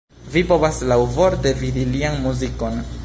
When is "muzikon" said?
2.25-2.83